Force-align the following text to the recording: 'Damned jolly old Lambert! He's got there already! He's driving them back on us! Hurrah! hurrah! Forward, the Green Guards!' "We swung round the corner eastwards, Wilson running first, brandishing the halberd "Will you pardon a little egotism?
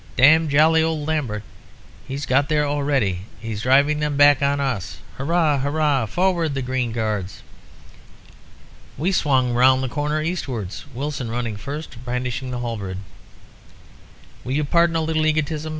'Damned 0.15 0.49
jolly 0.49 0.81
old 0.81 1.07
Lambert! 1.07 1.43
He's 2.07 2.25
got 2.25 2.49
there 2.49 2.65
already! 2.65 3.27
He's 3.39 3.61
driving 3.61 3.99
them 3.99 4.17
back 4.17 4.41
on 4.41 4.59
us! 4.59 4.97
Hurrah! 5.19 5.59
hurrah! 5.59 6.07
Forward, 6.07 6.55
the 6.55 6.63
Green 6.63 6.91
Guards!' 6.91 7.43
"We 8.97 9.11
swung 9.11 9.53
round 9.53 9.83
the 9.83 9.87
corner 9.89 10.19
eastwards, 10.23 10.85
Wilson 10.91 11.29
running 11.29 11.55
first, 11.55 12.03
brandishing 12.03 12.49
the 12.49 12.61
halberd 12.61 12.97
"Will 14.43 14.53
you 14.53 14.63
pardon 14.63 14.95
a 14.95 15.01
little 15.03 15.23
egotism? 15.23 15.69